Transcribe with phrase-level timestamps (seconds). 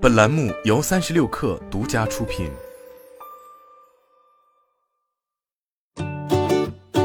[0.00, 2.48] 本栏目由三十六氪独家出品。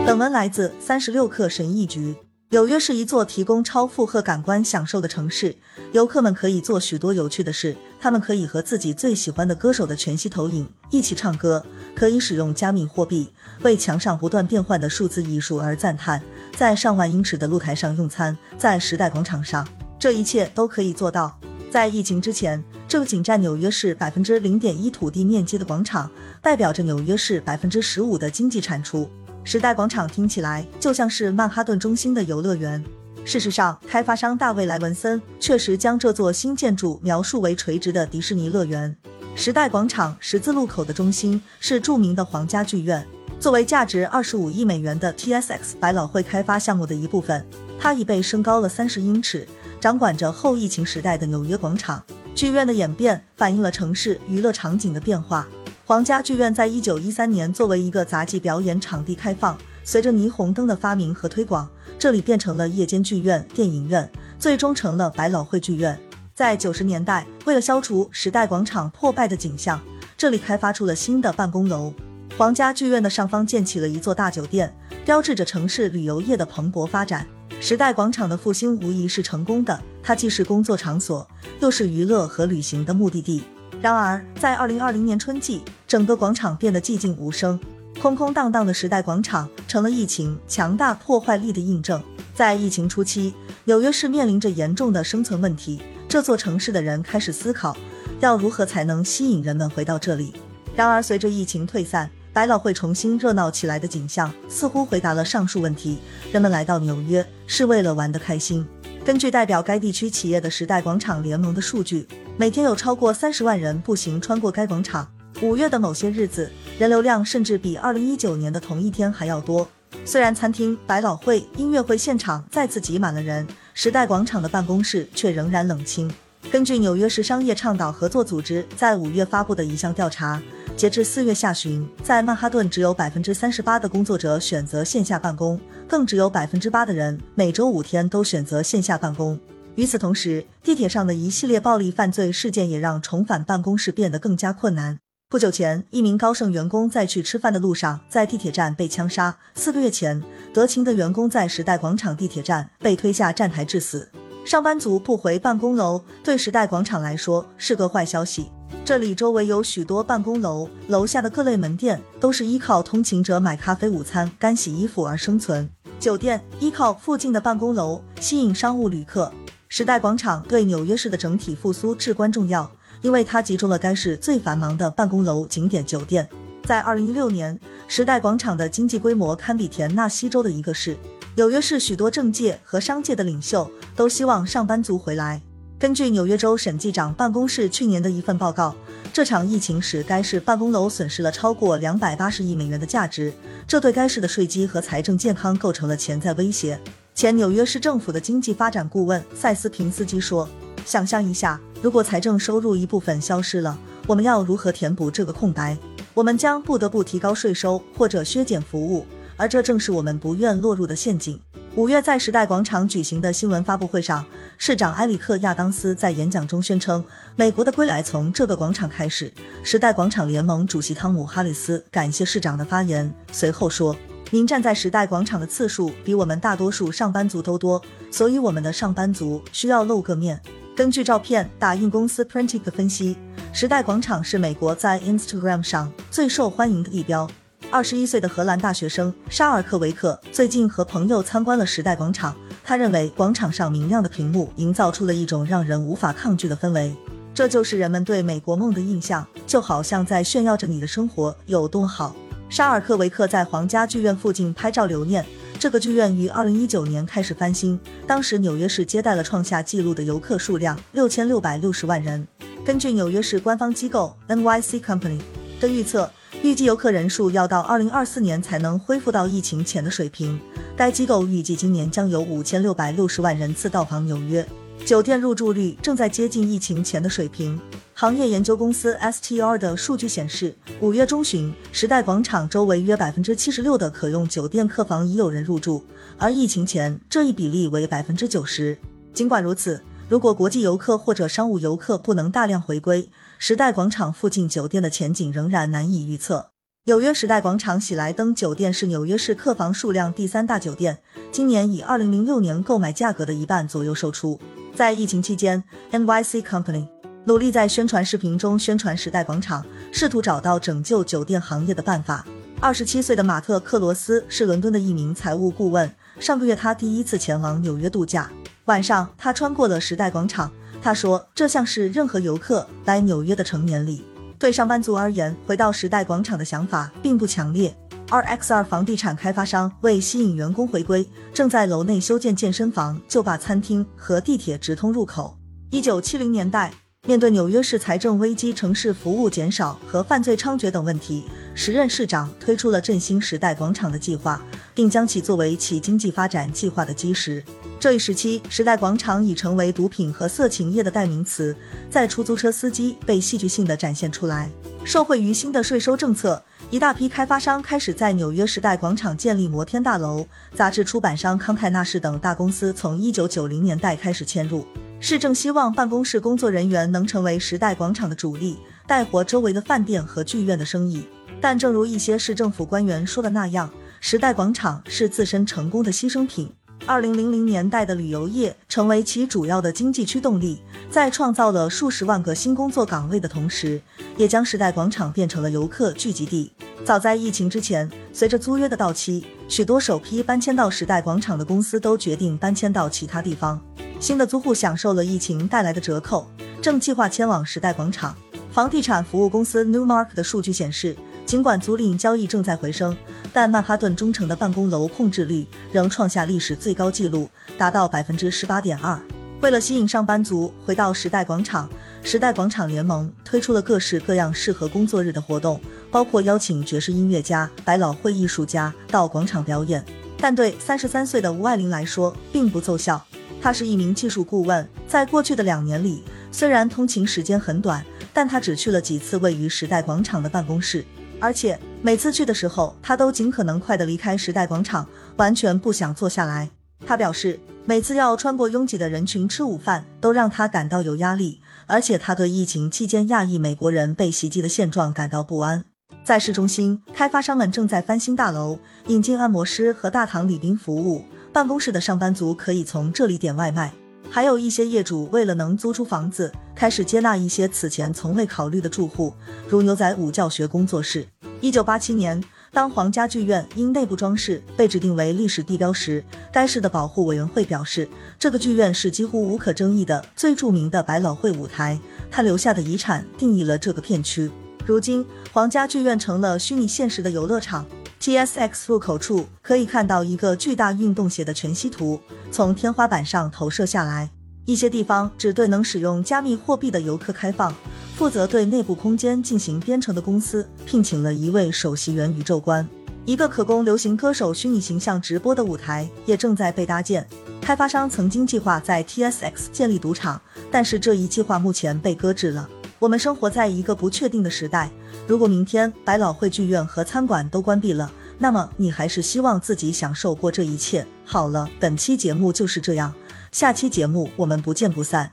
[0.06, 2.16] 本文来自三十六氪神译局。
[2.52, 5.56] 纽约是一座提供超负荷感官享受的城市，
[5.92, 7.76] 游客们可以做许多有趣的事。
[8.00, 11.66] 他们可以和自己最喜欢的歌手的全息投影，一起唱歌；
[11.96, 13.34] 可以使用加密货币，
[13.64, 16.20] 为墙上不断变换的数字艺术而赞叹；
[16.56, 19.68] 在上万英尺的露台上用餐，在时代广场上，
[19.98, 21.40] 这一切都可以做到。
[21.74, 26.08] 在疫情之前，这个仅占纽约市百分之零点一土地面积的广场，
[26.40, 29.10] 代表着纽约市百分之十五的经济产出。
[29.44, 32.84] 时代广场听起来就像是曼哈顿中心的游乐园。
[33.26, 38.96] 事实上，开发商大卫莱文森确实将这座新建筑描述为垂直的迪士尼乐园。
[39.36, 43.04] 时代广场十字路口的中心是著名的皇家剧院，
[43.40, 47.44] 作为价值二十五亿美元的 TSX 百老汇开发项目的一部分，
[47.80, 49.48] 它已被升高了三十英尺，
[49.84, 52.02] 掌管着后疫情时代的纽约广场。
[52.34, 55.46] 剧院的演变反映了城市娱乐场景的变化。
[55.86, 66.00] 皇家剧院在一九一三年作为一个杂技表演场地开放，随着霓虹灯的发明和推广，这里变成了夜间剧院、电影院，最终成了百老汇剧院。
[66.34, 69.82] 在九十年代，为了消除时代广场破败的景象，
[70.16, 71.94] 这里开发出了新的办公楼。
[72.38, 74.74] 皇家剧院的上方建起了一座大酒店，
[75.04, 77.28] 标志着城市旅游业的蓬勃发展。
[77.64, 81.26] 时代广场的复兴无疑是成功的，它既是工作场所，
[81.62, 83.42] 又是娱乐和旅行的目的地。
[83.82, 87.58] 然而，在二零二零年春季，整个广场变得寂静无声，
[88.02, 92.04] 空空荡荡的时代广场成了疫情强大破坏力的印证。
[92.36, 93.34] 在疫情初期，
[93.64, 97.78] 纽约市面临着严重的生存问题，这座城市的人开始思考，
[98.20, 100.34] 要如何才能吸引人们回到这里。
[100.76, 106.00] 然而，随着疫情退散，百老汇重新热闹起来的景象，似乎回答了上述问题。
[106.32, 108.66] 人们来到纽约是为了玩得开心。
[109.06, 112.08] 根据代表该地区企业的时代广场联盟的数据。
[112.36, 115.08] 每天有超过三十万人步行穿过该广场。
[115.44, 119.68] 五月的某些日子，人流量甚至比二零一九年的同一天还要多。
[120.04, 123.46] 虽然餐厅、百老汇、音乐会现场再次挤满了人，
[123.76, 126.12] 时代广场的办公室却仍然冷清。
[126.52, 130.42] 根据纽约市商业倡导合作组织在五月发布的一项调查，
[130.76, 139.40] 截至四月下旬，在曼哈顿只有百分之三十八的工作者选择线下办公，更只有百分之八的人每周五天都选择线下办公。
[139.76, 145.00] 与此同时，地铁上的一系列暴力犯罪事件也让重返办公室变得更加困难。
[145.30, 150.22] 不久前，一名高盛员工在去吃饭的路上在地铁站被枪杀；四个月前，
[150.54, 154.10] 德勤的员工在时代广场地铁站被推下站台致死。
[154.44, 158.52] 上班族不回办公楼，对时代广场来说是个坏消息。
[158.86, 165.70] 这里周围有许多办公楼，楼下的各类门店都是依靠通勤者买咖啡、午餐、干洗衣服而生存。
[166.00, 169.32] 酒店依靠附近的办公楼吸引商务旅客。
[169.70, 172.70] 时代广场对纽约市的整体复苏至关重要，
[173.02, 176.28] 因为它集中了该市最繁忙的办公楼、景点、酒店。
[176.66, 177.58] 在二零一六年，
[177.88, 180.98] 时代广场的经济规模堪比田纳西州的一个市。
[181.36, 185.42] 纽约市许多政界和商界的领袖都希望上班族回来。
[185.84, 188.74] 根据纽约州审计长办公室去年的一份报告，
[189.12, 193.34] 这场疫情使该市办公楼损失了超过两百八十亿美元的价值，
[193.68, 196.80] 这对该市的税基和财政健康构成了潜在威胁。
[197.14, 200.48] 前纽约市政府的经济发展顾问塞斯平斯基说
[200.88, 203.78] ：“想象一下，如果财政收入一部分消失了，
[204.08, 205.78] 我们要如何填补这个空白？
[206.14, 209.06] 我们将不得不提高税收或者削减服务，
[209.36, 211.38] 而这正是我们不愿落入的陷阱。”
[211.76, 214.24] 五月在时代广场举行的新闻发布会上，
[214.60, 217.04] 市长埃里克亚当斯在演讲中宣称
[217.36, 219.34] ：“美国的归来从这个广场开始。”
[219.66, 223.96] 时代广场联盟主席汤姆哈里斯感谢市长的发言，随后说。
[224.30, 230.40] 您站在时代广场的次数比我们大多数上班族都多，所以我们的上班族需要露个面。
[230.76, 233.18] 根据照片打印公司 Printic 分析，
[233.52, 237.28] 时代广场是美国在 Instagram 上最受欢迎的地标。
[237.72, 246.96] 二十一岁的荷兰大学生沙尔克维克最近和朋友参观了时代广场，他认为广场上明亮的屏幕营造出了一种让人无法抗拒的氛围，
[247.34, 252.16] 这就是人们对美国梦的印象，就好像在炫耀着你的生活有多好。
[252.50, 255.26] 沙尔克维克在皇家剧院附近拍照留念。
[255.58, 262.28] 这个剧院于二零一九年开始翻新，当时纽约市接待了创下纪录的游客数量六千六百六十万人。
[262.66, 265.20] 根据纽约市官方机构 NYC Company
[265.60, 266.10] 的预测，
[266.44, 270.38] 预计游客人数要到二零二四年才能恢复到疫情前的水平。
[270.76, 274.46] 该机构预计今年将有五千六百六十万人次到访纽约。
[274.86, 277.58] 酒店入住率正在接近疫情前的水平。
[277.94, 285.82] 行业研究公司 STR 的数据显示，五月中旬，时代广场周围约百分之七十六的可用酒店客房已有人入住，
[286.18, 288.78] 而疫情前这一比例为百分之九十。
[289.14, 289.82] 尽管如此，
[290.14, 296.52] 如果国际游客或者商务游客不能大量回归，时代广场附近酒店的前景仍然难以预测。
[296.86, 301.00] 纽约时代广场喜来登酒店是纽约市客房数量第三大酒店，
[301.32, 304.40] 今年以二零零六年购买价格的一半左右售出。
[304.76, 306.88] 在疫情期间，NYC Company
[307.26, 312.24] 努力在宣传视频中宣传时代广场，试图找到拯救酒店行业的办法。
[312.60, 315.92] 二十七岁的马特·克罗斯是伦敦的一名财务顾问。
[316.20, 318.30] 上个月，他第一次前往纽约度假。
[318.66, 320.52] 晚上，他穿过了时代广场。
[320.82, 324.04] 他说：“这像是任何游客来纽约的成年礼。”
[324.40, 327.74] 对上班族而言，回到时代广场的想法并不强烈。
[328.10, 335.38] RXR 房地产开发商为吸引员工回归，正在楼内修建健身房、酒吧、餐厅和地铁直通入口。
[335.72, 336.74] 一九七零年代，
[337.08, 341.26] 面对纽约市财政危机、城市服务减少和犯罪猖獗等问题，
[341.56, 344.42] 时任市长推出了振兴时代广场的计划，
[344.74, 347.44] 并将其作为其经济发展计划的基石。
[347.80, 351.56] 这一时期，时代广场已成为毒品和色情业的代名词，
[351.90, 354.50] 在出租车司机被戏剧性的展现出来。
[354.84, 360.26] 受惠于新的税收政策，一大批开发商开始在纽约时代广场建立摩天大楼。
[360.56, 364.66] 杂志出版商康泰纳仕等大公司从一九九零年代开始迁入。
[365.00, 368.58] 市政希望办公室工作人员能成为时代广场的主力，
[368.88, 371.06] 带活周围的饭店和剧院的生意。
[371.44, 373.70] 但正如一些市政府官员说的那样，
[374.00, 376.50] 时代广场是自身成功的牺牲品。
[376.86, 383.82] 二零零零年代的旅游业成为其主要的经济驱动力，在创造了数十万个新工作岗位的同时，
[384.16, 386.50] 也将时代广场变成了游客聚集地。
[386.86, 393.60] 早在疫情之前，随着租约的到期，许多首批搬迁到时代广场的公司都决定搬迁到其他地方。
[394.00, 396.26] 新的租户享受了疫情带来的折扣，
[396.62, 398.16] 正计划迁往时代广场。
[398.50, 400.96] 房地产服务公司 Newmark 的数据显示。
[401.26, 402.96] 尽管租赁交易正在回升，
[403.32, 409.00] 但曼哈顿中城的办公楼控制率仍创下历史最高纪录，达到百分之十八点二。
[409.42, 411.70] 为了吸引上班族回到时代广场，
[412.02, 415.60] 时代广场联盟推出了各式各样适合工作日的活动，
[415.92, 419.84] 包括邀请爵士音乐家、百老汇艺术家到广场表演。
[420.18, 423.04] 但对三十三岁的吴爱玲来说，并不奏效。
[423.42, 427.84] 她是一名技术顾问，在过去的两年里，虽然通勤时间很短，
[428.14, 430.86] 但她只去了几次位于时代广场的办公室。
[431.24, 434.86] 而且每次去的时候，他都尽可能快的离开时代广场，
[435.16, 436.50] 完全不想坐下来。
[436.86, 441.40] 他表示，每次要穿过拥挤的人群吃午饭，都让他感到有压力。
[441.66, 445.64] 而且他对疫情期间亚裔美国人被袭击的现状感到不安。
[446.04, 453.72] 在市中心，开发商们正在翻新大楼，引进按摩师和大堂礼宾服务，办公室的上班族可以从这里点外卖。
[454.14, 459.12] 还有一些业主为了能租出房子，开始接纳一些此前从未考虑的住户，
[459.50, 461.08] 如牛仔舞教学工作室。
[461.42, 467.90] 一九八七年，当皇家剧院因内部装饰被指定为历史地标时，该市的保护委员会表示，
[468.20, 471.80] 这个剧院是几乎无可争议的最著名的百老汇舞台，
[472.12, 474.30] 他留下的遗产定义了这个片区。
[474.64, 477.66] 如今，皇家剧院成了虚拟现实的游乐场。
[478.04, 484.10] TSX 入口处可以看到一个巨大运动鞋的全息图，从天花板上投射下来。
[484.44, 487.56] 一些地方只对能使用加密货币的游客开放。
[487.96, 492.68] 负责对内部空间进行编程的公司聘请了一位首席元宇宙官。
[493.06, 497.08] 一个可供流行歌手虚拟形象直播的舞台也正在被搭建。
[497.40, 500.22] 开发商曾经计划在 TSX 建立赌场，
[500.52, 502.50] 但是这一计划目前被搁置了。
[502.80, 504.70] 我们生活在一个不确定的时代。
[505.06, 510.86] 如果明天百老汇剧院和餐馆都关闭了，那么你还是希望自己享受过这一切？
[511.04, 512.94] 好了，本期节目就是这样，
[513.32, 515.12] 下期节目我们不见不散。